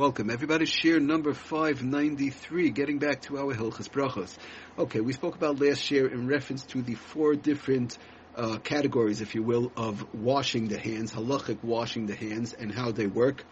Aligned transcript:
Welcome, 0.00 0.30
everybody. 0.30 0.64
Share 0.64 0.98
number 0.98 1.34
593, 1.34 2.70
getting 2.70 2.98
back 2.98 3.20
to 3.24 3.36
our 3.36 3.54
Hilchas 3.54 3.86
Brachos. 3.86 4.34
Okay, 4.78 5.00
we 5.00 5.12
spoke 5.12 5.34
about 5.34 5.60
last 5.60 5.90
year 5.90 6.08
in 6.08 6.26
reference 6.26 6.64
to 6.68 6.80
the 6.80 6.94
four 6.94 7.34
different 7.34 7.98
uh, 8.34 8.56
categories, 8.64 9.20
if 9.20 9.34
you 9.34 9.42
will, 9.42 9.70
of 9.76 10.14
washing 10.14 10.68
the 10.68 10.78
hands, 10.78 11.12
halachic 11.12 11.62
washing 11.62 12.06
the 12.06 12.14
hands, 12.14 12.54
and 12.54 12.72
how 12.72 12.92
they 12.92 13.06
work. 13.06 13.44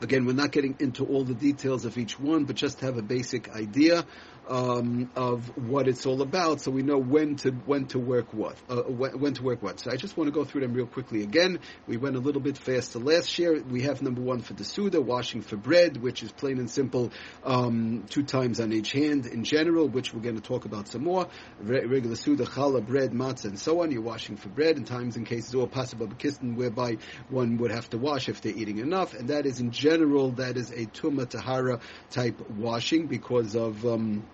Again, 0.00 0.26
we're 0.26 0.34
not 0.34 0.52
getting 0.52 0.76
into 0.78 1.06
all 1.06 1.24
the 1.24 1.34
details 1.34 1.84
of 1.84 1.96
each 1.96 2.18
one, 2.20 2.44
but 2.44 2.56
just 2.56 2.80
to 2.80 2.86
have 2.86 2.98
a 2.98 3.02
basic 3.02 3.48
idea 3.54 4.04
um, 4.48 5.10
of 5.16 5.56
what 5.56 5.88
it's 5.88 6.06
all 6.06 6.22
about, 6.22 6.60
so 6.60 6.70
we 6.70 6.82
know 6.82 6.98
when 6.98 7.36
to 7.36 7.50
when 7.50 7.86
to 7.86 7.98
work 7.98 8.32
what, 8.32 8.56
uh, 8.68 8.82
when, 8.82 9.34
to 9.34 9.42
work 9.42 9.60
what. 9.60 9.80
So 9.80 9.90
I 9.90 9.96
just 9.96 10.16
want 10.16 10.28
to 10.28 10.32
go 10.32 10.44
through 10.44 10.60
them 10.60 10.72
real 10.72 10.86
quickly 10.86 11.22
again. 11.22 11.58
We 11.88 11.96
went 11.96 12.16
a 12.16 12.20
little 12.20 12.40
bit 12.40 12.56
faster 12.56 12.98
last 12.98 13.36
year. 13.38 13.60
We 13.60 13.82
have 13.82 14.02
number 14.02 14.20
one 14.20 14.42
for 14.42 14.54
the 14.54 14.64
Suda, 14.64 15.00
washing 15.00 15.42
for 15.42 15.56
bread, 15.56 15.96
which 15.96 16.22
is 16.22 16.30
plain 16.30 16.58
and 16.58 16.70
simple, 16.70 17.10
um, 17.42 18.04
two 18.08 18.22
times 18.22 18.60
on 18.60 18.72
each 18.72 18.92
hand 18.92 19.26
in 19.26 19.42
general, 19.44 19.88
which 19.88 20.14
we're 20.14 20.22
going 20.22 20.36
to 20.36 20.42
talk 20.42 20.64
about 20.64 20.88
some 20.88 21.02
more. 21.02 21.26
Re- 21.60 21.84
regular 21.84 22.16
Suda, 22.16 22.44
challah, 22.44 22.86
bread, 22.86 23.10
matzah, 23.10 23.46
and 23.46 23.58
so 23.58 23.82
on. 23.82 23.90
You're 23.90 24.02
washing 24.02 24.36
for 24.36 24.48
bread, 24.48 24.76
in 24.76 24.84
times 24.84 25.16
and 25.16 25.26
cases 25.26 25.54
all 25.54 25.66
possible 25.66 26.06
kistin, 26.06 26.54
whereby 26.54 26.98
one 27.28 27.56
would 27.58 27.72
have 27.72 27.90
to 27.90 27.98
wash 27.98 28.28
if 28.28 28.40
they're 28.42 28.52
eating 28.56 28.78
enough, 28.78 29.14
and 29.14 29.28
that 29.30 29.44
is 29.46 29.58
in 29.58 29.72
general 29.72 29.85
that 30.32 30.56
is 30.56 30.70
a 30.70 30.86
tuma 30.86 31.28
tahara 31.28 31.80
type 32.10 32.40
washing 32.50 33.06
because 33.06 33.54
of. 33.54 33.84
Um, 33.86 34.24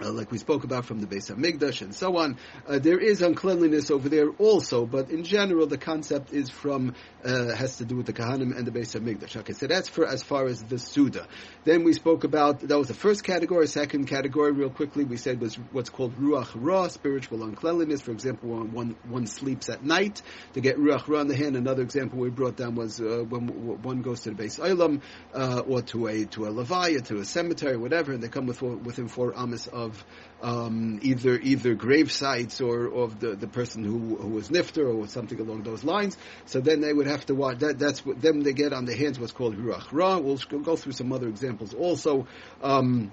uh, 0.00 0.10
like 0.10 0.30
we 0.30 0.38
spoke 0.38 0.64
about 0.64 0.84
from 0.84 1.00
the 1.00 1.06
base 1.06 1.30
of 1.30 1.38
Migdash 1.38 1.82
and 1.82 1.94
so 1.94 2.16
on. 2.18 2.36
Uh, 2.66 2.78
there 2.78 2.98
is 2.98 3.22
uncleanliness 3.22 3.90
over 3.90 4.08
there 4.08 4.28
also, 4.38 4.86
but 4.86 5.10
in 5.10 5.24
general, 5.24 5.66
the 5.66 5.78
concept 5.78 6.32
is 6.32 6.50
from 6.50 6.94
uh, 7.24 7.54
has 7.54 7.76
to 7.78 7.84
do 7.84 7.96
with 7.96 8.06
the 8.06 8.12
Kohanim 8.12 8.56
and 8.56 8.66
the 8.66 8.70
base 8.70 8.94
of 8.94 9.02
Migdash. 9.02 9.36
Okay, 9.36 9.52
so 9.52 9.66
that's 9.66 9.88
for 9.88 10.06
as 10.06 10.22
far 10.22 10.46
as 10.46 10.62
the 10.62 10.78
Suda. 10.78 11.26
Then 11.64 11.84
we 11.84 11.92
spoke 11.92 12.24
about 12.24 12.60
that 12.60 12.78
was 12.78 12.88
the 12.88 12.94
first 12.94 13.24
category. 13.24 13.66
Second 13.66 14.06
category, 14.06 14.52
real 14.52 14.70
quickly, 14.70 15.04
we 15.04 15.16
said 15.16 15.40
was 15.40 15.54
what's 15.72 15.90
called 15.90 16.16
Ruach 16.16 16.50
Ra, 16.54 16.88
spiritual 16.88 17.42
uncleanliness. 17.42 18.00
For 18.00 18.12
example, 18.12 18.50
when 18.50 18.72
one 18.72 18.96
one 19.08 19.26
sleeps 19.26 19.68
at 19.68 19.84
night 19.84 20.22
to 20.54 20.60
get 20.60 20.76
Ruach 20.76 21.08
Ra 21.08 21.20
in 21.20 21.28
the 21.28 21.36
hand. 21.36 21.56
Another 21.56 21.82
example 21.82 22.18
we 22.18 22.30
brought 22.30 22.56
down 22.56 22.74
was 22.74 23.00
uh, 23.00 23.24
when 23.28 23.82
one 23.82 24.02
goes 24.02 24.20
to 24.20 24.30
the 24.30 24.36
base 24.36 24.58
Olam 24.58 25.00
uh, 25.34 25.60
or 25.60 25.82
to 25.82 26.06
a 26.06 26.24
to 26.26 26.46
a 26.46 26.50
levaya, 26.50 27.04
to 27.06 27.18
a 27.18 27.24
cemetery, 27.24 27.76
whatever, 27.76 28.12
and 28.12 28.22
they 28.22 28.28
come 28.28 28.46
with 28.46 28.62
within 28.62 29.08
four 29.08 29.36
amas 29.36 29.66
of 29.66 29.85
of 29.86 30.04
um, 30.42 31.00
either 31.02 31.38
either 31.38 31.74
grave 31.74 32.12
sites 32.12 32.60
or 32.60 32.86
of 32.86 33.18
the, 33.20 33.34
the 33.34 33.46
person 33.46 33.82
who, 33.84 34.16
who 34.16 34.28
was 34.28 34.48
nifter 34.48 34.94
or 34.94 35.06
something 35.08 35.40
along 35.40 35.62
those 35.62 35.82
lines. 35.82 36.16
So 36.44 36.60
then 36.60 36.80
they 36.80 36.92
would 36.92 37.06
have 37.06 37.24
to 37.26 37.34
watch 37.34 37.58
that. 37.60 37.78
That's 37.78 38.04
what 38.04 38.20
them 38.20 38.42
they 38.42 38.52
get 38.52 38.72
on 38.72 38.84
the 38.84 38.94
hands 38.94 39.18
what's 39.18 39.32
called 39.32 39.56
ruach 39.56 39.86
ra. 39.92 40.18
We'll 40.18 40.36
go 40.62 40.76
through 40.76 40.92
some 40.92 41.12
other 41.12 41.28
examples 41.28 41.72
also. 41.72 42.26
Um, 42.62 43.12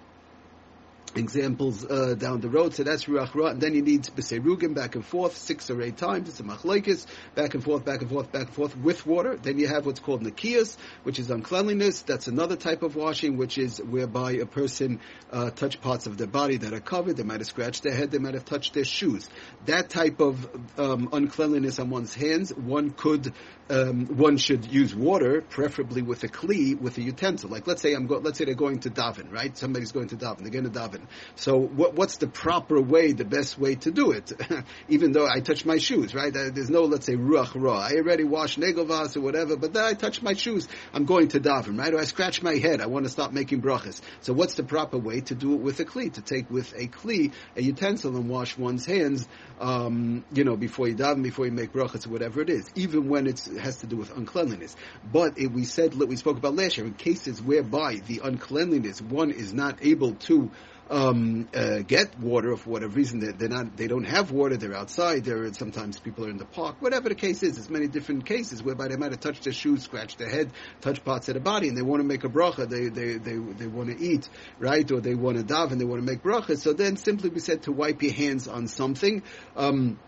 examples 1.16 1.86
uh, 1.86 2.16
down 2.16 2.42
the 2.42 2.50
road. 2.50 2.74
So 2.74 2.84
that's 2.84 3.06
Ruach 3.06 3.34
Ra. 3.36 3.48
And 3.48 3.62
then 3.62 3.74
you 3.74 3.82
need 3.82 4.04
Beserugim 4.04 4.74
back 4.74 4.96
and 4.96 5.06
forth 5.06 5.38
six 5.38 5.70
or 5.70 5.82
eight 5.82 5.98
times. 5.98 6.30
It's 6.30 6.40
a 6.40 6.44
machlekes, 6.44 7.06
back 7.36 7.54
and 7.54 7.64
forth, 7.64 7.86
back 7.86 8.02
and 8.02 8.10
forth, 8.10 8.32
back 8.32 8.48
and 8.48 8.54
forth 8.54 8.78
with 8.78 9.06
water. 9.06 9.36
Then 9.36 9.60
you 9.60 9.68
have 9.68 9.86
what's 9.86 10.00
called 10.00 10.24
Nakias, 10.24 10.78
which 11.04 11.20
is 11.20 11.30
uncleanliness. 11.30 12.02
That's 12.02 12.28
another 12.28 12.56
type 12.56 12.84
of 12.84 12.96
washing, 12.96 13.38
which 13.38 13.58
is 13.58 13.82
whereby 13.82 14.34
a 14.34 14.46
person 14.46 15.00
uh, 15.32 15.50
touch 15.52 15.82
parts 15.82 16.08
of 16.08 16.18
their 16.18 16.28
body 16.28 16.58
that 16.58 16.74
are 16.74 16.80
covered. 16.80 17.18
They 17.18 17.24
might 17.24 17.40
have 17.40 17.48
scratched 17.48 17.84
their 17.84 17.94
head. 17.94 18.12
They 18.12 18.20
might 18.20 18.34
have 18.34 18.46
touched 18.46 18.74
their 18.74 18.86
shoes. 18.86 19.30
That 19.66 19.90
type 19.90 20.20
of 20.20 20.48
um, 20.80 21.10
uncleanliness 21.12 21.80
on 21.80 21.90
one's 21.90 22.14
hands, 22.14 22.54
one 22.54 22.92
could, 22.92 23.34
um, 23.70 24.06
one 24.06 24.38
should 24.38 24.66
use 24.66 24.96
water, 24.96 25.42
preferably 25.42 26.02
with 26.02 26.24
a 26.24 26.28
kli, 26.28 26.80
with 26.80 26.98
a 26.98 27.02
utensil. 27.02 27.50
Like 27.50 27.68
let's 27.68 27.82
say 27.82 27.94
I'm 27.94 28.08
go- 28.08 28.20
let's 28.20 28.38
say 28.38 28.46
they're 28.46 28.56
going 28.56 28.80
to 28.80 28.90
daven, 28.90 29.32
right? 29.32 29.58
Somebody's 29.58 29.92
going 29.92 30.10
to 30.10 30.16
daven. 30.16 30.40
They're 30.40 30.62
going 30.62 30.72
to 30.72 30.80
daven. 30.80 31.03
So 31.36 31.58
what, 31.58 31.94
what's 31.96 32.18
the 32.18 32.28
proper 32.28 32.82
way, 32.82 33.14
the 33.14 33.26
best 33.26 33.58
way 33.58 33.76
to 33.76 33.92
do 33.92 34.12
it? 34.12 34.32
Even 34.90 35.12
though 35.12 35.28
I 35.28 35.40
touch 35.40 35.66
my 35.66 35.78
shoes, 35.78 36.14
right? 36.14 36.34
There's 36.34 36.70
no, 36.70 36.84
let's 36.84 37.06
say, 37.06 37.16
ruach 37.16 37.52
ra. 37.56 37.80
I 37.80 37.96
already 37.96 38.24
washed 38.24 38.60
negovas 38.60 39.18
or 39.18 39.22
whatever, 39.22 39.56
but 39.56 39.74
then 39.74 39.84
I 39.84 39.94
touch 39.94 40.22
my 40.22 40.34
shoes. 40.34 40.68
I'm 40.94 41.06
going 41.06 41.30
to 41.30 41.40
daven, 41.40 41.78
right? 41.80 41.94
Or 41.94 42.00
I 42.00 42.06
scratch 42.06 42.42
my 42.42 42.56
head. 42.56 42.82
I 42.82 42.88
want 42.88 43.06
to 43.06 43.12
stop 43.12 43.32
making 43.32 43.62
brachas. 43.62 44.02
So 44.22 44.34
what's 44.34 44.56
the 44.56 44.64
proper 44.64 44.98
way 44.98 45.22
to 45.22 45.36
do 45.36 45.54
it 45.54 45.62
with 45.62 45.80
a 45.80 45.86
kli? 45.86 46.14
To 46.14 46.22
take 46.22 46.50
with 46.50 46.74
a 46.74 46.88
kli, 46.88 47.32
a 47.56 47.62
utensil, 47.62 48.16
and 48.16 48.30
wash 48.30 48.58
one's 48.58 48.86
hands, 48.86 49.28
um, 49.60 50.24
you 50.34 50.44
know, 50.44 50.56
before 50.56 50.88
you 50.88 50.96
daven, 50.96 51.24
before 51.24 51.46
you 51.46 51.52
make 51.52 51.72
brachas 51.72 52.08
or 52.08 52.10
whatever 52.10 52.42
it 52.42 52.50
is, 52.50 52.70
even 52.76 53.10
when 53.10 53.28
it 53.28 53.40
has 53.60 53.78
to 53.78 53.88
do 53.88 53.98
with 53.98 54.16
uncleanliness. 54.16 54.76
But 55.12 55.38
it, 55.38 55.52
we 55.52 55.66
said, 55.66 55.94
we 55.96 56.16
spoke 56.16 56.38
about 56.38 56.56
last 56.56 56.78
year, 56.78 56.86
in 56.86 56.94
cases 56.94 57.42
whereby 57.42 58.02
the 58.06 58.22
uncleanliness, 58.24 59.02
one 59.02 59.32
is 59.32 59.54
not 59.54 59.80
able 59.82 60.14
to 60.16 60.52
um, 60.90 61.48
uh, 61.54 61.80
get 61.80 62.20
water 62.20 62.56
for 62.58 62.70
whatever 62.70 62.94
reason. 62.94 63.20
They're, 63.20 63.34
they're, 63.34 63.50
not, 63.50 63.78
they 63.78 63.88
don't 63.88 64.04
have 64.04 64.32
water. 64.32 64.58
They're 64.58 64.76
outside. 64.76 65.24
There, 65.24 65.44
are, 65.44 65.54
sometimes 65.54 66.00
people 66.00 66.26
are 66.26 66.30
in 66.30 66.38
the 66.38 66.46
park. 66.46 66.82
Whatever 66.82 67.10
the 67.10 67.16
case 67.16 67.44
is, 67.44 67.56
there's 67.56 67.70
many 67.70 67.88
different 67.88 68.26
cases 68.26 68.62
whereby 68.62 68.90
they 68.90 68.96
might 68.96 69.12
have 69.12 69.20
touched 69.20 69.44
their 69.44 69.54
shoes, 69.54 69.84
scratched 69.84 70.18
their 70.18 70.30
head, 70.30 70.52
touched 70.82 71.04
parts 71.04 71.28
of 71.30 71.36
the 71.36 71.40
body, 71.40 71.68
and 71.68 71.78
they 71.78 71.82
want 71.82 72.02
to 72.02 72.08
make 72.08 72.24
a 72.24 72.30
bracha. 72.30 72.68
They 72.68 72.90
they 72.90 73.18
they, 73.18 73.38
they 73.38 73.68
want 73.68 73.90
to 73.90 74.04
eat, 74.04 74.28
right? 74.60 74.90
Or 74.92 75.02
they 75.02 75.16
want 75.16 75.38
to 75.38 75.44
daven. 75.44 75.74
and 75.74 75.82
they 75.82 75.86
want 75.86 76.06
to 76.06 76.12
make 76.12 76.22
bracha. 76.22 76.58
So 76.58 76.74
then, 76.74 76.98
simply 76.98 77.30
be 77.30 77.40
said 77.40 77.64
to 77.64 77.72
wipe 77.72 78.02
your 78.02 78.14
hands 78.14 78.48
on 78.48 78.68
something. 78.68 79.24
Um, 79.56 80.00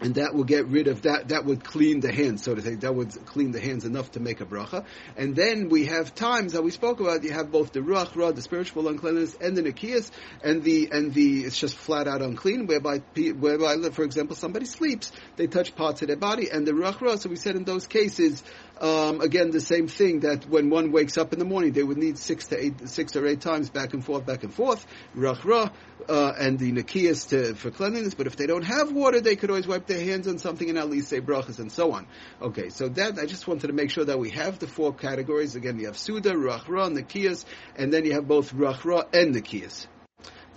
and 0.00 0.14
that 0.14 0.34
will 0.34 0.44
get 0.44 0.66
rid 0.68 0.86
of 0.86 1.02
that. 1.02 1.28
That 1.28 1.44
would 1.44 1.64
clean 1.64 2.00
the 2.00 2.12
hands, 2.12 2.42
so 2.44 2.54
to 2.54 2.62
say. 2.62 2.76
That 2.76 2.94
would 2.94 3.26
clean 3.26 3.50
the 3.50 3.60
hands 3.60 3.84
enough 3.84 4.12
to 4.12 4.20
make 4.20 4.40
a 4.40 4.46
bracha. 4.46 4.84
And 5.16 5.34
then 5.34 5.68
we 5.68 5.86
have 5.86 6.14
times 6.14 6.52
that 6.52 6.62
we 6.62 6.70
spoke 6.70 7.00
about. 7.00 7.24
You 7.24 7.32
have 7.32 7.50
both 7.50 7.72
the 7.72 7.80
ruach 7.80 8.14
ra, 8.14 8.32
the 8.32 8.42
spiritual 8.42 8.88
uncleanness, 8.88 9.34
and 9.34 9.56
the 9.56 9.62
nikias, 9.62 10.10
and 10.42 10.62
the 10.62 10.88
and 10.92 11.12
the 11.12 11.40
it's 11.40 11.58
just 11.58 11.76
flat 11.76 12.06
out 12.06 12.22
unclean. 12.22 12.66
Whereby, 12.66 12.98
whereby, 12.98 13.76
for 13.90 14.04
example, 14.04 14.36
somebody 14.36 14.66
sleeps, 14.66 15.10
they 15.36 15.46
touch 15.46 15.74
parts 15.74 16.02
of 16.02 16.08
their 16.08 16.16
body, 16.16 16.50
and 16.50 16.66
the 16.66 16.72
ruach 16.72 17.00
ra. 17.00 17.16
So 17.16 17.28
we 17.28 17.36
said 17.36 17.56
in 17.56 17.64
those 17.64 17.86
cases, 17.86 18.42
um, 18.80 19.20
again, 19.20 19.50
the 19.50 19.60
same 19.60 19.88
thing 19.88 20.20
that 20.20 20.48
when 20.48 20.70
one 20.70 20.92
wakes 20.92 21.18
up 21.18 21.32
in 21.32 21.38
the 21.38 21.44
morning, 21.44 21.72
they 21.72 21.82
would 21.82 21.98
need 21.98 22.18
six 22.18 22.46
to 22.48 22.62
eight, 22.62 22.88
six 22.88 23.16
or 23.16 23.26
eight 23.26 23.40
times 23.40 23.70
back 23.70 23.92
and 23.92 24.04
forth, 24.04 24.24
back 24.26 24.44
and 24.44 24.54
forth, 24.54 24.86
ruach 25.16 25.44
ra, 25.44 25.70
uh, 26.08 26.32
and 26.38 26.58
the 26.58 26.72
nakias 26.72 27.28
to, 27.30 27.54
for 27.54 27.70
cleanliness. 27.70 28.14
But 28.14 28.26
if 28.26 28.36
they 28.36 28.46
don't 28.46 28.62
have 28.62 28.92
water, 28.92 29.20
they 29.20 29.36
could 29.36 29.50
always 29.50 29.66
wipe 29.66 29.86
their 29.86 30.00
hands 30.00 30.28
on 30.28 30.38
something 30.38 30.68
and 30.68 30.78
at 30.78 30.88
least 30.88 31.08
say 31.08 31.20
brachas 31.20 31.58
and 31.58 31.72
so 31.72 31.92
on. 31.92 32.06
Okay, 32.40 32.68
so 32.68 32.88
that 32.88 33.18
I 33.18 33.26
just 33.26 33.48
wanted 33.48 33.66
to 33.66 33.72
make 33.72 33.90
sure 33.90 34.04
that 34.04 34.18
we 34.18 34.30
have 34.30 34.58
the 34.58 34.68
four 34.68 34.94
categories. 34.94 35.56
Again, 35.56 35.78
you 35.78 35.86
have 35.86 35.98
suda, 35.98 36.30
ruach 36.30 36.68
ra, 36.68 36.88
nakias, 36.88 37.44
and 37.76 37.92
then 37.92 38.04
you 38.04 38.12
have 38.12 38.28
both 38.28 38.52
ruach 38.54 38.84
ra 38.84 39.02
and 39.12 39.34
nakias. 39.34 39.86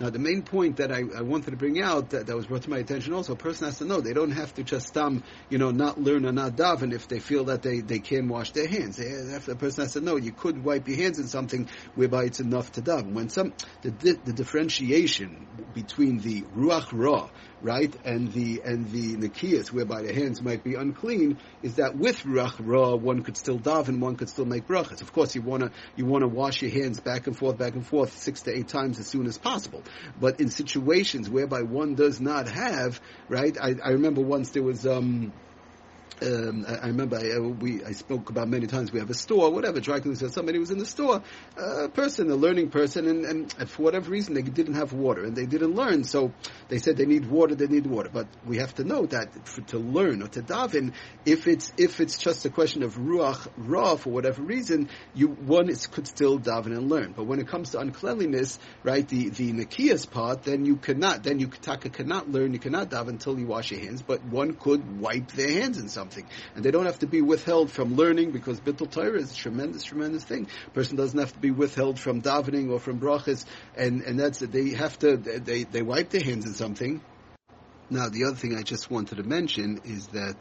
Now, 0.00 0.10
the 0.10 0.18
main 0.18 0.42
point 0.42 0.76
that 0.78 0.90
I, 0.90 1.02
I 1.16 1.22
wanted 1.22 1.52
to 1.52 1.56
bring 1.56 1.80
out 1.80 2.10
that, 2.10 2.26
that, 2.26 2.34
was 2.34 2.46
brought 2.46 2.62
to 2.62 2.70
my 2.70 2.78
attention 2.78 3.12
also, 3.12 3.34
a 3.34 3.36
person 3.36 3.66
has 3.66 3.78
to 3.78 3.84
know 3.84 4.00
they 4.00 4.14
don't 4.14 4.32
have 4.32 4.52
to 4.54 4.64
just 4.64 4.96
um, 4.96 5.22
you 5.48 5.58
know, 5.58 5.70
not 5.70 6.00
learn 6.00 6.26
or 6.26 6.32
not 6.32 6.56
daven 6.56 6.92
if 6.92 7.06
they 7.06 7.20
feel 7.20 7.44
that 7.44 7.62
they, 7.62 7.80
they 7.80 8.00
can 8.00 8.26
wash 8.28 8.50
their 8.50 8.66
hands. 8.66 8.96
They, 8.96 9.04
the 9.04 9.54
person 9.56 9.84
has 9.84 9.92
to 9.92 10.00
know 10.00 10.16
you 10.16 10.32
could 10.32 10.64
wipe 10.64 10.88
your 10.88 10.96
hands 10.96 11.18
in 11.18 11.28
something 11.28 11.68
whereby 11.94 12.24
it's 12.24 12.40
enough 12.40 12.72
to 12.72 12.82
daven. 12.82 13.12
When 13.12 13.28
some 13.28 13.54
the, 13.82 13.90
the 13.90 14.32
differentiation 14.32 15.68
between 15.72 16.18
the 16.18 16.42
ruach 16.42 16.88
ra, 16.92 17.30
right, 17.60 17.94
and 18.04 18.32
the 18.32 18.62
and 18.64 18.90
the 18.90 19.16
nikias, 19.16 19.70
whereby 19.70 20.02
the 20.02 20.12
hands 20.12 20.42
might 20.42 20.64
be 20.64 20.74
unclean, 20.74 21.38
is 21.62 21.76
that 21.76 21.96
with 21.96 22.22
ruach 22.24 22.56
ra 22.58 22.94
one 22.96 23.22
could 23.22 23.36
still 23.36 23.58
daven, 23.58 24.00
one 24.00 24.16
could 24.16 24.28
still 24.28 24.46
make 24.46 24.66
brachas. 24.66 25.00
Of 25.00 25.12
course, 25.12 25.34
you 25.34 25.42
wanna 25.42 25.70
you 25.94 26.06
wanna 26.06 26.28
wash 26.28 26.62
your 26.62 26.72
hands 26.72 26.98
back 27.00 27.26
and 27.26 27.36
forth, 27.36 27.56
back 27.58 27.74
and 27.74 27.86
forth, 27.86 28.18
six 28.18 28.42
to 28.42 28.56
eight 28.56 28.68
times 28.68 28.98
as 28.98 29.06
soon 29.06 29.26
as 29.26 29.38
possible. 29.38 29.81
But 30.18 30.40
in 30.40 30.50
situations 30.50 31.28
whereby 31.28 31.62
one 31.62 31.94
does 31.94 32.20
not 32.20 32.48
have, 32.48 33.00
right, 33.28 33.56
I, 33.60 33.74
I 33.82 33.90
remember 33.90 34.20
once 34.22 34.50
there 34.50 34.62
was. 34.62 34.86
Um, 34.86 35.32
um, 36.22 36.64
I, 36.68 36.74
I, 36.74 36.86
remember 36.88 37.16
I, 37.16 37.36
uh, 37.36 37.40
we 37.40 37.84
I 37.84 37.92
spoke 37.92 38.30
about 38.30 38.48
many 38.48 38.66
times. 38.66 38.92
We 38.92 39.00
have 39.00 39.10
a 39.10 39.14
store, 39.14 39.50
whatever. 39.50 39.80
Dry 39.80 40.00
cleaning 40.00 40.16
somebody 40.30 40.58
was 40.58 40.70
in 40.70 40.78
the 40.78 40.86
store, 40.86 41.22
a 41.56 41.88
person, 41.88 42.30
a 42.30 42.36
learning 42.36 42.70
person, 42.70 43.08
and, 43.08 43.24
and, 43.24 43.70
for 43.70 43.82
whatever 43.82 44.10
reason 44.10 44.34
they 44.34 44.42
didn't 44.42 44.74
have 44.74 44.92
water 44.92 45.24
and 45.24 45.36
they 45.36 45.46
didn't 45.46 45.74
learn. 45.74 46.04
So 46.04 46.32
they 46.68 46.78
said 46.78 46.96
they 46.96 47.06
need 47.06 47.26
water. 47.26 47.54
They 47.54 47.66
need 47.66 47.86
water. 47.86 48.10
But 48.12 48.28
we 48.46 48.58
have 48.58 48.74
to 48.76 48.84
know 48.84 49.06
that 49.06 49.46
for, 49.46 49.62
to 49.62 49.78
learn 49.78 50.22
or 50.22 50.28
to 50.28 50.42
daven, 50.42 50.92
if 51.24 51.46
it's 51.46 51.72
if 51.76 52.00
it's 52.00 52.18
just 52.18 52.44
a 52.44 52.50
question 52.50 52.82
of 52.82 52.96
ruach 52.96 53.48
ra 53.56 53.96
for 53.96 54.10
whatever 54.10 54.42
reason, 54.42 54.88
you 55.14 55.28
one 55.28 55.68
is, 55.68 55.86
could 55.86 56.06
still 56.06 56.38
daven 56.38 56.76
and 56.76 56.88
learn. 56.88 57.12
But 57.12 57.24
when 57.24 57.40
it 57.40 57.48
comes 57.48 57.70
to 57.70 57.80
uncleanliness, 57.80 58.58
right, 58.82 59.06
the 59.06 59.28
the 59.30 59.52
nakias 59.52 60.10
part, 60.10 60.44
then 60.44 60.64
you 60.64 60.76
cannot. 60.76 61.22
Then 61.22 61.38
you 61.38 61.48
taka 61.48 61.90
cannot 61.90 62.30
learn. 62.30 62.52
You 62.52 62.58
cannot 62.58 62.90
daven 62.90 63.08
until 63.10 63.38
you 63.38 63.46
wash 63.46 63.70
your 63.70 63.80
hands. 63.80 64.02
But 64.02 64.24
one 64.24 64.54
could 64.54 65.00
wipe 65.00 65.32
their 65.32 65.50
hands 65.60 65.78
in 65.78 65.88
something 65.88 66.11
something. 66.12 66.30
And 66.54 66.64
they 66.64 66.70
don't 66.70 66.86
have 66.86 66.98
to 67.00 67.06
be 67.06 67.20
withheld 67.20 67.70
from 67.70 67.96
learning 67.96 68.32
because 68.32 68.60
Bittul 68.60 68.90
Torah 68.90 69.18
is 69.18 69.32
a 69.32 69.34
tremendous, 69.34 69.84
tremendous 69.84 70.24
thing. 70.24 70.48
Person 70.74 70.96
doesn't 70.96 71.18
have 71.18 71.32
to 71.32 71.38
be 71.38 71.50
withheld 71.50 71.98
from 71.98 72.22
davening 72.22 72.70
or 72.70 72.78
from 72.78 73.00
brachas, 73.00 73.44
and, 73.76 74.02
and 74.02 74.18
that's 74.18 74.42
it. 74.42 74.52
They 74.52 74.70
have 74.70 74.98
to, 75.00 75.16
they, 75.16 75.64
they 75.64 75.82
wipe 75.82 76.10
their 76.10 76.22
hands 76.22 76.46
in 76.46 76.54
something. 76.54 77.00
Now, 77.90 78.08
the 78.08 78.24
other 78.24 78.36
thing 78.36 78.56
I 78.56 78.62
just 78.62 78.90
wanted 78.90 79.16
to 79.16 79.22
mention 79.24 79.80
is 79.84 80.08
that 80.08 80.36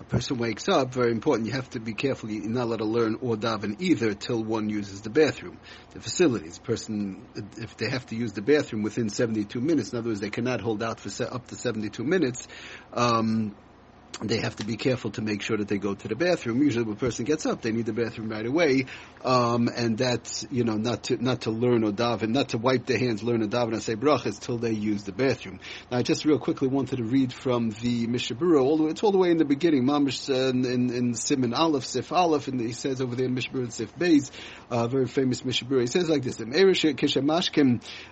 A 0.00 0.04
person 0.04 0.38
wakes 0.38 0.68
up, 0.68 0.92
very 0.92 1.10
important, 1.10 1.46
you 1.46 1.52
have 1.52 1.70
to 1.70 1.80
be 1.80 1.94
careful, 1.94 2.30
you're 2.30 2.48
not 2.48 2.64
allowed 2.64 2.78
to 2.78 2.84
learn 2.84 3.18
or 3.20 3.36
daven 3.36 3.76
either 3.80 4.14
till 4.14 4.42
one 4.42 4.68
uses 4.68 5.00
the 5.02 5.10
bathroom, 5.10 5.58
the 5.92 6.00
facilities. 6.00 6.58
Person, 6.58 7.26
if 7.56 7.76
they 7.76 7.88
have 7.90 8.06
to 8.06 8.16
use 8.16 8.32
the 8.32 8.42
bathroom 8.42 8.82
within 8.82 9.08
72 9.08 9.60
minutes, 9.60 9.92
in 9.92 9.98
other 9.98 10.08
words, 10.08 10.20
they 10.20 10.30
cannot 10.30 10.60
hold 10.60 10.82
out 10.82 11.00
for 11.00 11.24
up 11.24 11.46
to 11.48 11.56
72 11.56 12.04
minutes, 12.04 12.46
um, 12.92 13.54
they 14.22 14.38
have 14.38 14.56
to 14.56 14.64
be 14.64 14.76
careful 14.76 15.10
to 15.10 15.20
make 15.20 15.42
sure 15.42 15.58
that 15.58 15.68
they 15.68 15.76
go 15.76 15.94
to 15.94 16.08
the 16.08 16.16
bathroom. 16.16 16.62
Usually, 16.62 16.84
when 16.84 16.94
a 16.94 16.98
person 16.98 17.26
gets 17.26 17.44
up, 17.44 17.60
they 17.60 17.72
need 17.72 17.84
the 17.84 17.92
bathroom 17.92 18.30
right 18.30 18.46
away, 18.46 18.86
um, 19.22 19.68
and 19.68 19.98
that's 19.98 20.46
you 20.50 20.64
know 20.64 20.76
not 20.76 21.04
to 21.04 21.22
not 21.22 21.42
to 21.42 21.50
learn 21.50 21.84
or 21.84 21.92
daven, 21.92 22.30
not 22.30 22.50
to 22.50 22.58
wipe 22.58 22.86
their 22.86 22.98
hands, 22.98 23.22
learn 23.22 23.42
or 23.42 23.46
daven, 23.46 23.74
and 23.74 23.82
say 23.82 23.94
brachas 23.94 24.40
till 24.40 24.56
they 24.56 24.72
use 24.72 25.04
the 25.04 25.12
bathroom. 25.12 25.60
Now, 25.90 25.98
I 25.98 26.02
just 26.02 26.24
real 26.24 26.38
quickly 26.38 26.68
wanted 26.68 26.96
to 26.96 27.04
read 27.04 27.30
from 27.32 27.70
the 27.70 28.06
Mishnah 28.06 28.36
Berurah. 28.36 28.62
All 28.62 28.78
the 28.78 28.84
way, 28.84 28.90
it's 28.90 29.02
all 29.02 29.12
the 29.12 29.18
way 29.18 29.30
in 29.30 29.36
the 29.36 29.44
beginning, 29.44 29.84
Mamish 29.84 30.30
uh, 30.30 30.48
in, 30.48 30.64
in 30.94 31.14
Simon 31.14 31.52
Aleph, 31.52 31.84
Sif 31.84 32.10
Aleph, 32.10 32.48
and 32.48 32.58
he 32.58 32.72
says 32.72 33.02
over 33.02 33.16
there 33.16 33.26
in 33.26 33.34
Mishnah 33.34 33.58
Berurah 33.58 33.72
Sif 33.72 33.94
Beis, 33.96 34.30
uh, 34.70 34.88
very 34.88 35.06
famous 35.06 35.44
Mishnah 35.44 35.68
Berurah. 35.68 35.82
He 35.82 35.86
says 35.88 36.08
like 36.08 36.22
this: 36.22 36.38
Kisha 36.38 37.20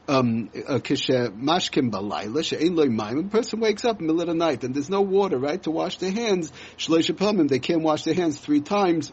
um, 0.07 0.51
uh, 0.55 0.79
balayla 0.79 2.75
loy 2.75 3.21
A 3.21 3.23
person 3.25 3.61
wakes 3.61 3.87
up 3.87 4.01
in 4.01 4.07
the 4.07 4.13
middle 4.13 4.29
of 4.29 4.39
the 4.39 4.45
night 4.45 4.65
and 4.65 4.75
there's 4.75 4.91
no 4.91 5.01
water, 5.01 5.39
right, 5.39 5.63
to 5.63 5.71
wash 5.71 5.84
wash 5.85 5.99
their 5.99 6.11
hands, 6.11 6.51
shloisha 6.79 7.49
they 7.49 7.59
can't 7.59 7.83
wash 7.83 8.05
their 8.05 8.15
hands 8.15 8.39
three 8.39 8.63
times 8.63 9.13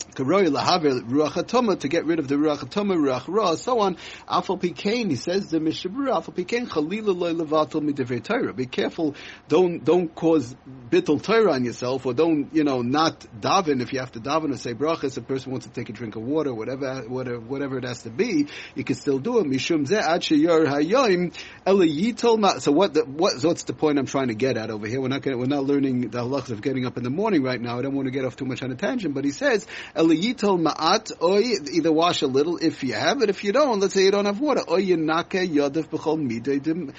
to 0.00 1.88
get 1.88 2.04
rid 2.04 2.18
of 2.18 2.28
the 2.28 2.34
ruach 2.34 2.58
atoma, 2.58 2.96
ruach 2.96 3.24
ra, 3.28 3.54
so 3.54 3.80
on. 3.80 3.96
Afal 4.28 4.60
pikein, 4.60 5.10
he 5.10 5.16
says 5.16 5.48
the 5.50 5.58
mishabur, 5.58 6.08
afal 6.08 6.34
pikein 6.34 6.68
chalila 6.68 7.16
loy 7.16 7.32
levatel 7.34 7.82
midivrei 7.82 8.22
Torah. 8.22 8.52
Be 8.52 8.66
careful, 8.66 9.14
don't 9.48 9.84
don't 9.84 10.14
cause 10.14 10.54
bittul 10.88 11.22
Torah 11.22 11.52
on 11.52 11.64
yourself, 11.64 12.06
or 12.06 12.14
don't 12.14 12.52
you 12.54 12.64
know 12.64 12.82
not 12.82 13.20
daven 13.20 13.80
if 13.80 13.92
you 13.92 14.00
have 14.00 14.12
to 14.12 14.20
daven 14.20 14.52
or 14.52 14.56
say 14.56 14.74
brachas. 14.74 15.16
A 15.16 15.22
person 15.22 15.52
wants 15.52 15.66
to 15.66 15.72
take 15.72 15.88
a 15.88 15.92
drink 15.92 16.16
of 16.16 16.22
water, 16.22 16.52
whatever 16.52 17.02
whatever 17.08 17.40
whatever 17.40 17.78
it 17.78 17.84
has 17.84 18.02
to 18.02 18.10
be, 18.10 18.48
you 18.74 18.84
can 18.84 18.96
still 18.96 19.18
do 19.18 19.38
it. 19.38 19.46
Mishum 19.46 19.86
zeh 19.86 20.00
ad 20.00 20.22
sheyor 20.22 20.66
hayoim 20.66 21.34
eliyitol 21.66 22.60
So 22.60 22.72
what 22.72 22.94
the, 22.94 23.04
what 23.04 23.42
what's 23.42 23.64
the 23.64 23.74
point 23.74 23.98
I'm 23.98 24.06
trying 24.06 24.28
to 24.28 24.34
get 24.34 24.56
at 24.56 24.70
over 24.70 24.86
here? 24.86 25.00
We're 25.00 25.08
not 25.08 25.22
gonna, 25.22 25.38
we're 25.38 25.46
not 25.46 25.64
learning 25.64 26.10
the 26.10 26.18
halachas 26.18 26.50
of 26.50 26.62
getting 26.62 26.86
up 26.86 26.96
in 26.96 27.04
the 27.04 27.10
morning 27.10 27.42
right 27.42 27.60
now. 27.60 27.78
I 27.78 27.82
don't 27.82 27.94
want 27.94 28.06
to 28.06 28.12
get 28.12 28.24
off 28.24 28.36
too 28.36 28.44
much 28.44 28.62
on 28.62 28.70
a 28.70 28.76
tangent, 28.76 29.14
but 29.14 29.24
he 29.24 29.30
says 29.30 29.66
Eliyitol 29.94 30.60
ma'at, 30.60 31.12
or 31.20 31.40
either 31.40 31.92
wash 31.92 32.22
a 32.22 32.26
little 32.26 32.56
if 32.58 32.82
you 32.84 32.94
have 32.94 33.22
it. 33.22 33.30
If 33.30 33.44
you 33.44 33.52
don't, 33.52 33.80
let's 33.80 33.94
say 33.94 34.04
you 34.04 34.10
don't 34.10 34.26
have 34.26 34.40
water, 34.40 34.60
yinake 34.60 35.48
yodav 35.48 35.88
b'chol 35.88 36.18
menake. 36.18 36.94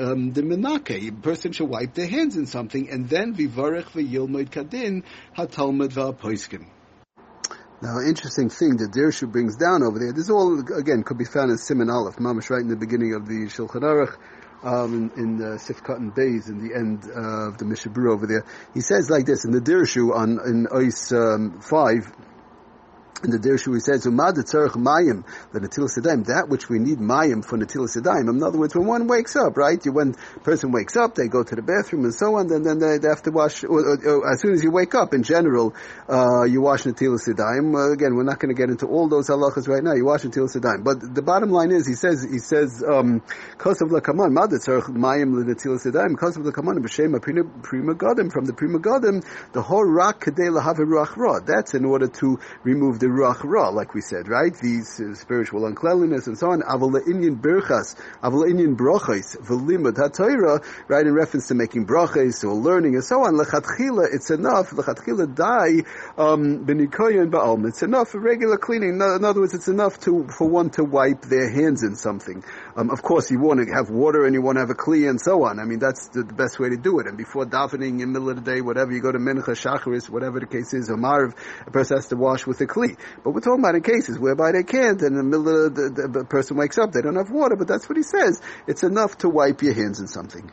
Um, 0.00 0.32
a 0.36 1.22
person 1.22 1.52
should 1.52 1.68
wipe 1.68 1.94
their 1.94 2.06
hands 2.06 2.36
in 2.36 2.46
something, 2.46 2.90
and 2.90 3.08
then 3.08 3.34
vivarech 3.34 3.90
v'yilmoid 3.90 4.50
kadin. 4.50 5.02
Now, 7.82 7.98
interesting 8.06 8.50
thing 8.50 8.76
that 8.76 8.92
Dirshu 8.92 9.30
brings 9.30 9.56
down 9.56 9.82
over 9.82 9.98
there. 9.98 10.12
This 10.12 10.28
all 10.28 10.60
again 10.76 11.02
could 11.02 11.16
be 11.16 11.24
found 11.24 11.50
in 11.50 11.56
Simon 11.56 11.88
Aleph, 11.88 12.16
Mamash, 12.16 12.50
right 12.50 12.60
in 12.60 12.68
the 12.68 12.76
beginning 12.76 13.14
of 13.14 13.26
the 13.26 13.46
Shulchan 13.46 13.82
Aruch. 13.82 14.16
Um, 14.62 15.10
in, 15.16 15.22
in 15.22 15.36
the 15.38 15.56
Sifkat 15.56 15.96
and 15.96 16.14
Bays 16.14 16.50
in 16.50 16.58
the 16.60 16.74
end 16.74 17.04
of 17.04 17.56
the 17.56 17.64
Mishabur 17.64 18.12
over 18.12 18.26
there. 18.26 18.44
He 18.74 18.82
says 18.82 19.08
like 19.08 19.24
this 19.24 19.46
in 19.46 19.52
the 19.52 19.60
Dirshu 19.60 20.14
on 20.14 20.38
in 20.44 20.66
Ois 20.66 21.12
um, 21.16 21.60
five 21.62 22.12
in 23.22 23.30
the 23.30 23.38
Dirshu 23.38 23.74
he 23.74 23.80
says, 23.80 24.06
Umad 24.06 24.34
tzarech 24.34 24.76
mayim 24.76 25.24
the 25.52 25.60
netilas 25.60 25.98
yadayim, 25.98 26.26
that 26.26 26.48
which 26.48 26.68
we 26.68 26.78
need 26.78 26.98
mayim 26.98 27.44
for 27.44 27.58
netilas 27.58 27.96
yadayim. 27.96 28.28
In 28.28 28.42
other 28.42 28.58
words, 28.58 28.74
when 28.74 28.86
one 28.86 29.06
wakes 29.06 29.36
up, 29.36 29.56
right? 29.56 29.78
You, 29.84 29.92
When 29.92 30.14
person 30.42 30.72
wakes 30.72 30.96
up, 30.96 31.14
they 31.14 31.28
go 31.28 31.42
to 31.42 31.54
the 31.54 31.62
bathroom 31.62 32.04
and 32.04 32.14
so 32.14 32.36
on, 32.36 32.48
then, 32.48 32.62
then 32.62 32.78
they, 32.78 32.98
they 32.98 33.08
have 33.08 33.22
to 33.22 33.30
wash, 33.30 33.64
or, 33.64 33.80
or, 33.80 34.08
or, 34.08 34.32
as 34.32 34.40
soon 34.40 34.54
as 34.54 34.62
you 34.62 34.70
wake 34.70 34.94
up, 34.94 35.14
in 35.14 35.22
general, 35.22 35.74
uh, 36.08 36.44
you 36.44 36.60
wash 36.60 36.84
netilas 36.84 37.28
yadayim. 37.28 37.74
Uh, 37.74 37.92
again, 37.92 38.14
we're 38.14 38.24
not 38.24 38.38
going 38.38 38.54
to 38.54 38.58
get 38.58 38.70
into 38.70 38.86
all 38.86 39.08
those 39.08 39.28
halachas 39.28 39.68
right 39.68 39.82
now. 39.82 39.92
You 39.92 40.06
wash 40.06 40.22
netilas 40.22 40.56
yadayim. 40.56 40.84
But 40.84 41.14
the 41.14 41.22
bottom 41.22 41.50
line 41.50 41.70
is, 41.70 41.86
he 41.86 41.94
says, 41.94 42.26
he 42.28 42.38
says, 42.38 42.82
um, 42.86 43.20
kosav 43.58 43.90
lekaman, 43.90 44.32
mad 44.32 44.50
tzarech 44.50 44.88
mayim 44.88 45.36
the 45.36 45.54
netilas 45.54 45.84
yadayim, 45.84 46.16
kosav 46.16 46.44
lekaman, 46.44 46.78
b'shem 46.78 47.20
Pri 47.20 47.80
Megadim, 47.80 48.32
from 48.32 48.44
the 48.44 48.52
Pri 48.52 48.68
Megadim, 48.68 49.24
the 49.52 49.62
whole 49.62 49.84
rak 49.84 50.20
kadei 50.20 50.50
lahav 50.50 50.76
ruach. 50.76 51.46
That's 51.46 51.74
in 51.74 51.84
order 51.84 52.08
to 52.08 52.38
remove 52.62 52.98
the 52.98 53.09
ruach 53.10 53.44
ra, 53.44 53.68
like 53.68 53.94
we 53.94 54.00
said, 54.00 54.28
right? 54.28 54.54
These 54.54 55.00
uh, 55.00 55.14
spiritual 55.14 55.66
uncleanliness 55.66 56.26
and 56.26 56.38
so 56.38 56.50
on. 56.50 56.62
Aval 56.62 57.00
inyan 57.06 57.40
birchas, 57.40 57.96
aval 58.22 58.50
inyan 58.50 58.76
brachos, 58.76 59.36
v'limud 59.38 59.96
ha'toira, 59.96 60.64
right? 60.88 61.06
In 61.06 61.14
reference 61.14 61.48
to 61.48 61.54
making 61.54 61.86
brachos 61.86 62.44
or 62.44 62.54
learning 62.54 62.94
and 62.94 63.04
so 63.04 63.24
on. 63.24 63.34
Lechatchila, 63.34 64.06
it's 64.12 64.30
enough. 64.30 64.70
Lechatchila 64.70 65.34
die 65.34 65.84
um, 66.16 66.64
benikoyin 66.66 67.30
ba'alm. 67.30 67.66
It's 67.68 67.82
enough 67.82 68.10
for 68.10 68.20
regular 68.20 68.56
cleaning. 68.56 69.00
In 69.00 69.24
other 69.24 69.40
words, 69.40 69.54
it's 69.54 69.68
enough 69.68 69.98
to 70.00 70.26
for 70.28 70.48
one 70.48 70.70
to 70.70 70.84
wipe 70.84 71.22
their 71.22 71.50
hands 71.50 71.82
in 71.82 71.96
something. 71.96 72.44
Um, 72.76 72.90
of 72.90 73.02
course, 73.02 73.30
you 73.30 73.40
want 73.40 73.60
to 73.60 73.72
have 73.72 73.90
water 73.90 74.24
and 74.24 74.34
you 74.34 74.42
want 74.42 74.56
to 74.56 74.60
have 74.60 74.70
a 74.70 74.74
kli 74.74 75.08
and 75.08 75.20
so 75.20 75.44
on. 75.44 75.58
I 75.58 75.64
mean, 75.64 75.78
that's 75.78 76.08
the, 76.08 76.22
the, 76.22 76.32
best 76.32 76.58
way 76.58 76.70
to 76.70 76.76
do 76.76 77.00
it. 77.00 77.06
And 77.06 77.16
before 77.16 77.44
davening 77.44 78.00
in 78.00 78.12
the 78.12 78.20
middle 78.20 78.30
of 78.30 78.44
the 78.44 78.54
day, 78.54 78.60
whatever, 78.60 78.92
you 78.92 79.00
go 79.00 79.12
to 79.12 79.18
mincha, 79.18 79.54
shacharis, 79.54 80.08
whatever 80.08 80.40
the 80.40 80.46
case 80.46 80.72
is, 80.72 80.90
or 80.90 80.96
marv, 80.96 81.34
a 81.66 81.70
person 81.70 81.96
has 81.96 82.08
to 82.08 82.16
wash 82.16 82.46
with 82.46 82.60
a 82.60 82.66
kli. 82.66 82.96
But 83.24 83.32
we're 83.32 83.40
talking 83.40 83.60
about 83.60 83.74
in 83.74 83.82
cases 83.82 84.18
whereby 84.18 84.52
they 84.52 84.62
can't, 84.62 85.00
and 85.02 85.16
in 85.16 85.30
the 85.30 85.38
middle 85.38 85.66
of 85.66 85.74
the, 85.74 85.90
the, 85.90 86.08
the 86.20 86.24
person 86.24 86.56
wakes 86.56 86.78
up, 86.78 86.92
they 86.92 87.02
don't 87.02 87.16
have 87.16 87.30
water, 87.30 87.56
but 87.56 87.68
that's 87.68 87.88
what 87.88 87.96
he 87.96 88.02
says. 88.02 88.40
It's 88.66 88.82
enough 88.82 89.18
to 89.18 89.28
wipe 89.28 89.62
your 89.62 89.74
hands 89.74 90.00
in 90.00 90.06
something. 90.06 90.50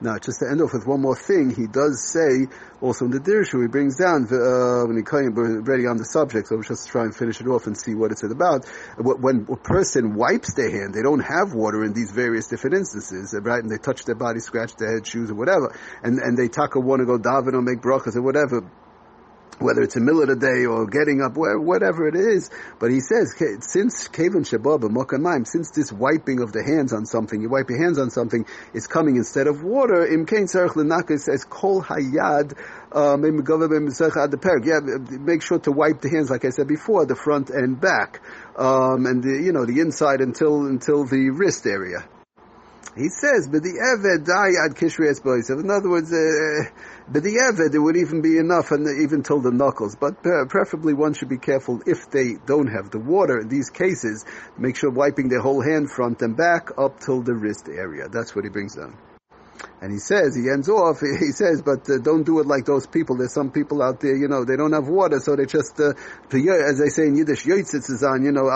Now, 0.00 0.16
just 0.16 0.38
to 0.38 0.46
end 0.48 0.62
off 0.62 0.72
with 0.72 0.86
one 0.86 1.00
more 1.00 1.16
thing, 1.16 1.50
he 1.50 1.66
does 1.66 2.00
say 2.12 2.46
also 2.80 3.06
in 3.06 3.10
the 3.10 3.18
Dirshu, 3.18 3.62
he 3.62 3.66
brings 3.66 3.98
down 3.98 4.30
uh, 4.30 4.86
when 4.86 4.96
he 4.96 5.02
came 5.02 5.34
already 5.36 5.86
on 5.86 5.96
the 5.96 6.04
subject. 6.04 6.46
So 6.46 6.54
let's 6.54 6.68
just 6.68 6.88
try 6.88 7.02
and 7.02 7.14
finish 7.14 7.40
it 7.40 7.48
off 7.48 7.66
and 7.66 7.76
see 7.76 7.96
what 7.96 8.12
it's 8.12 8.22
about. 8.22 8.64
When 8.96 9.46
a 9.50 9.56
person 9.56 10.14
wipes 10.14 10.54
their 10.54 10.70
hand, 10.70 10.94
they 10.94 11.02
don't 11.02 11.18
have 11.18 11.52
water 11.52 11.82
in 11.82 11.94
these 11.94 12.12
various 12.12 12.46
different 12.46 12.76
instances, 12.76 13.34
right? 13.42 13.60
And 13.60 13.70
they 13.70 13.78
touch 13.78 14.04
their 14.04 14.14
body, 14.14 14.38
scratch 14.38 14.76
their 14.76 14.94
head, 14.94 15.06
shoes, 15.06 15.32
or 15.32 15.34
whatever, 15.34 15.74
and 16.04 16.20
and 16.20 16.38
they 16.38 16.46
taka 16.46 16.78
want 16.78 17.00
to 17.00 17.06
go 17.06 17.18
daven 17.18 17.54
or 17.54 17.62
make 17.62 17.80
brachas 17.80 18.14
or 18.14 18.22
whatever 18.22 18.62
whether 19.60 19.82
it's 19.82 19.96
a 19.96 20.00
of 20.00 20.28
the 20.28 20.36
day 20.36 20.66
or 20.66 20.86
getting 20.86 21.20
up, 21.20 21.32
whatever 21.36 22.08
it 22.08 22.14
is. 22.14 22.50
But 22.78 22.90
he 22.90 23.00
says, 23.00 23.34
since 23.60 24.08
Kavan 24.08 24.44
Shabab 24.44 24.80
Mokanmaim, 24.88 25.46
since 25.46 25.70
this 25.70 25.92
wiping 25.92 26.40
of 26.40 26.52
the 26.52 26.62
hands 26.62 26.92
on 26.92 27.06
something, 27.06 27.40
you 27.40 27.48
wipe 27.48 27.68
your 27.68 27.82
hands 27.82 27.98
on 27.98 28.10
something, 28.10 28.46
is 28.72 28.86
coming 28.86 29.16
instead 29.16 29.46
of 29.46 29.62
water, 29.62 30.06
Imkain 30.06 30.48
Sarach 30.50 30.74
Lenaka 30.74 31.18
says, 31.18 31.44
Kol 31.44 31.82
Hayad, 31.82 32.56
um, 32.92 33.24
yeah, 34.64 34.80
make 35.18 35.42
sure 35.42 35.58
to 35.58 35.72
wipe 35.72 36.00
the 36.00 36.08
hands, 36.08 36.30
like 36.30 36.44
I 36.44 36.50
said 36.50 36.68
before, 36.68 37.06
the 37.06 37.16
front 37.16 37.50
and 37.50 37.80
back, 37.80 38.20
um, 38.56 39.06
and 39.06 39.22
the, 39.22 39.42
you 39.44 39.52
know, 39.52 39.66
the 39.66 39.80
inside 39.80 40.20
until, 40.20 40.66
until 40.66 41.04
the 41.04 41.30
wrist 41.30 41.66
area. 41.66 42.04
He 42.98 43.10
says, 43.10 43.46
but 43.46 43.62
the 43.62 43.78
Eved 43.78 44.26
die 44.26 44.58
ad 44.64 44.74
kishrias 44.74 45.22
In 45.50 45.70
other 45.70 45.88
words, 45.88 46.10
uh, 46.10 46.68
but 47.08 47.22
the 47.22 47.36
Eved, 47.38 47.72
it 47.72 47.78
would 47.78 47.96
even 47.96 48.22
be 48.22 48.38
enough, 48.38 48.72
and 48.72 48.88
even 49.00 49.22
till 49.22 49.40
the 49.40 49.52
knuckles. 49.52 49.94
But 49.94 50.26
uh, 50.26 50.46
preferably, 50.48 50.94
one 50.94 51.14
should 51.14 51.28
be 51.28 51.38
careful 51.38 51.80
if 51.86 52.10
they 52.10 52.34
don't 52.44 52.66
have 52.66 52.90
the 52.90 52.98
water. 52.98 53.38
In 53.38 53.48
these 53.48 53.70
cases, 53.70 54.24
make 54.58 54.76
sure 54.76 54.90
wiping 54.90 55.28
their 55.28 55.40
whole 55.40 55.62
hand, 55.62 55.92
front 55.92 56.22
and 56.22 56.36
back, 56.36 56.70
up 56.76 56.98
till 56.98 57.22
the 57.22 57.34
wrist 57.34 57.68
area. 57.68 58.08
That's 58.08 58.34
what 58.34 58.44
he 58.44 58.50
brings 58.50 58.74
down. 58.74 58.96
And 59.80 59.92
he 59.92 59.98
says, 59.98 60.34
he 60.34 60.50
ends 60.50 60.68
off, 60.68 61.00
he 61.20 61.30
says, 61.30 61.62
but 61.62 61.88
uh, 61.88 61.98
don't 62.02 62.24
do 62.24 62.40
it 62.40 62.46
like 62.46 62.64
those 62.64 62.86
people. 62.86 63.16
There's 63.16 63.32
some 63.32 63.50
people 63.50 63.80
out 63.80 64.00
there, 64.00 64.16
you 64.16 64.26
know, 64.26 64.44
they 64.44 64.56
don't 64.56 64.72
have 64.72 64.88
water, 64.88 65.20
so 65.20 65.36
they 65.36 65.46
just, 65.46 65.78
uh, 65.78 65.92
as 65.94 66.78
they 66.78 66.88
say 66.88 67.06
in 67.06 67.16
Yiddish, 67.16 67.44
yoitzitz 67.44 67.88
is 67.88 68.02
on, 68.02 68.24
you 68.24 68.32
know. 68.32 68.48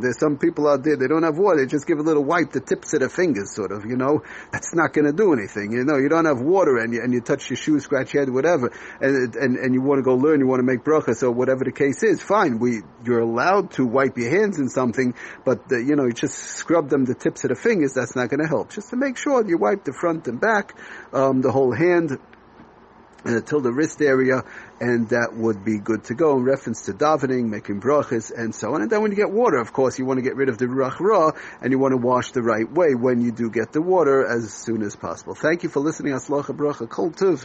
There's 0.00 0.18
some 0.18 0.38
people 0.38 0.68
out 0.68 0.82
there, 0.84 0.96
they 0.96 1.06
don't 1.06 1.22
have 1.22 1.36
water, 1.36 1.60
they 1.60 1.66
just 1.66 1.86
give 1.86 1.98
a 1.98 2.02
little 2.02 2.24
wipe 2.24 2.52
the 2.52 2.60
tips 2.60 2.94
of 2.94 3.00
their 3.00 3.10
fingers, 3.10 3.54
sort 3.54 3.72
of, 3.72 3.84
you 3.84 3.96
know. 3.96 4.22
That's 4.50 4.74
not 4.74 4.94
gonna 4.94 5.12
do 5.12 5.34
anything, 5.34 5.72
you 5.72 5.84
know. 5.84 5.98
You 5.98 6.08
don't 6.08 6.24
have 6.24 6.40
water 6.40 6.78
and 6.78 6.94
you, 6.94 7.02
and 7.02 7.12
you 7.12 7.20
touch 7.20 7.50
your 7.50 7.58
shoe, 7.58 7.78
scratch 7.80 8.14
your 8.14 8.24
head, 8.24 8.32
whatever, 8.32 8.72
and, 9.00 9.34
and, 9.36 9.56
and 9.56 9.74
you 9.74 9.82
want 9.82 9.98
to 9.98 10.02
go 10.02 10.14
learn, 10.14 10.40
you 10.40 10.46
want 10.46 10.60
to 10.60 10.66
make 10.66 10.82
bracha, 10.82 11.14
so 11.14 11.30
whatever 11.30 11.64
the 11.64 11.72
case 11.72 12.02
is, 12.02 12.22
fine, 12.22 12.58
we, 12.58 12.80
you're 13.04 13.20
allowed 13.20 13.72
to 13.72 13.84
wipe 13.84 14.16
your 14.16 14.30
hands 14.30 14.58
in 14.58 14.68
something, 14.70 15.14
but 15.44 15.57
the, 15.68 15.82
you 15.82 15.96
know, 15.96 16.04
you 16.04 16.12
just 16.12 16.36
scrub 16.36 16.88
them 16.88 17.04
the 17.04 17.14
tips 17.14 17.44
of 17.44 17.50
the 17.50 17.56
fingers, 17.56 17.94
that's 17.94 18.14
not 18.14 18.28
going 18.28 18.40
to 18.40 18.46
help. 18.46 18.70
Just 18.70 18.90
to 18.90 18.96
make 18.96 19.16
sure 19.16 19.46
you 19.46 19.58
wipe 19.58 19.84
the 19.84 19.92
front 19.92 20.28
and 20.28 20.40
back, 20.40 20.74
um, 21.12 21.40
the 21.40 21.50
whole 21.50 21.72
hand, 21.72 22.18
uh, 23.24 23.40
till 23.40 23.60
the 23.60 23.72
wrist 23.72 24.00
area, 24.00 24.42
and 24.80 25.08
that 25.08 25.34
would 25.34 25.64
be 25.64 25.78
good 25.78 26.04
to 26.04 26.14
go 26.14 26.36
in 26.36 26.44
reference 26.44 26.82
to 26.82 26.92
davening, 26.92 27.48
making 27.48 27.80
brachas, 27.80 28.30
and 28.36 28.54
so 28.54 28.74
on. 28.74 28.82
And 28.82 28.90
then 28.90 29.02
when 29.02 29.10
you 29.10 29.16
get 29.16 29.30
water, 29.30 29.58
of 29.58 29.72
course, 29.72 29.98
you 29.98 30.04
want 30.04 30.18
to 30.18 30.22
get 30.22 30.36
rid 30.36 30.48
of 30.48 30.58
the 30.58 30.66
ruach 30.66 31.00
ra, 31.00 31.32
and 31.60 31.72
you 31.72 31.78
want 31.78 31.92
to 31.92 31.96
wash 31.96 32.30
the 32.32 32.42
right 32.42 32.70
way 32.70 32.94
when 32.94 33.20
you 33.20 33.32
do 33.32 33.50
get 33.50 33.72
the 33.72 33.82
water 33.82 34.24
as 34.24 34.52
soon 34.52 34.82
as 34.82 34.94
possible. 34.94 35.34
Thank 35.34 35.62
you 35.62 35.68
for 35.68 35.80
listening. 35.80 36.12
Aslacha 36.12 36.56
bracha 36.56 36.88
kol 36.88 37.10
tuv. 37.10 37.44